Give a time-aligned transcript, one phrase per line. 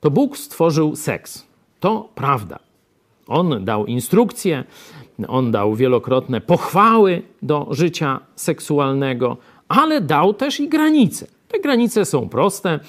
[0.00, 1.46] to Bóg stworzył seks.
[1.80, 2.58] To prawda.
[3.26, 4.64] On dał instrukcje,
[5.28, 9.36] on dał wielokrotne pochwały do życia seksualnego,
[9.68, 11.26] ale dał też i granice.
[11.48, 12.80] Te granice są proste.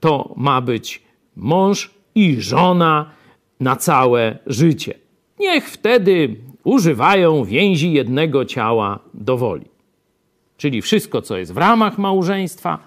[0.00, 1.02] To ma być
[1.36, 3.10] mąż i żona
[3.60, 4.94] na całe życie.
[5.40, 9.66] Niech wtedy używają więzi jednego ciała do woli.
[10.56, 12.78] Czyli wszystko, co jest w ramach małżeństwa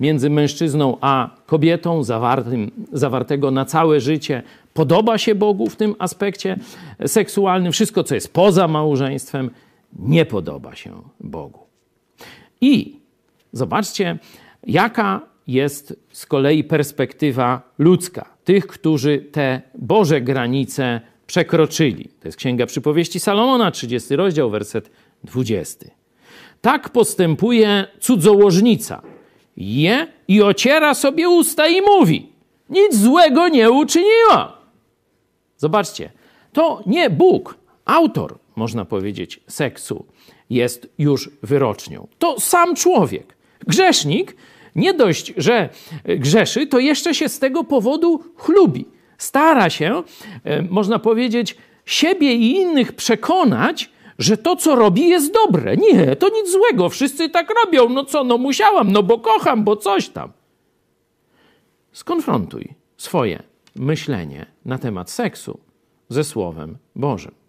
[0.00, 4.42] między mężczyzną a kobietą, zawartym, zawartego na całe życie,
[4.74, 6.56] podoba się Bogu w tym aspekcie
[7.06, 7.72] seksualnym.
[7.72, 9.50] Wszystko, co jest poza małżeństwem,
[9.98, 11.60] nie podoba się Bogu.
[12.60, 12.96] I
[13.52, 14.18] zobaczcie,
[14.66, 22.08] jaka jest z kolei perspektywa ludzka, tych, którzy te Boże granice przekroczyli.
[22.20, 24.90] To jest Księga Przypowieści Salomona, 30 rozdział, werset
[25.24, 25.86] 20.
[26.60, 29.02] Tak postępuje cudzołożnica.
[29.60, 32.32] Je i ociera sobie usta i mówi:
[32.70, 34.58] Nic złego nie uczyniła.
[35.56, 36.10] Zobaczcie,
[36.52, 40.06] to nie Bóg, autor, można powiedzieć, seksu,
[40.50, 42.08] jest już wyrocznią.
[42.18, 43.36] To sam człowiek.
[43.66, 44.36] Grzesznik
[44.76, 45.68] nie dość, że
[46.04, 48.84] grzeszy, to jeszcze się z tego powodu chlubi.
[49.18, 50.02] Stara się,
[50.44, 53.90] e, można powiedzieć, siebie i innych przekonać,
[54.20, 55.76] że to, co robi, jest dobre.
[55.76, 57.88] Nie, to nic złego, wszyscy tak robią.
[57.88, 60.32] No co, no musiałam, no bo kocham, bo coś tam.
[61.92, 63.42] Skonfrontuj swoje
[63.76, 65.58] myślenie na temat seksu
[66.08, 67.39] ze Słowem Bożym.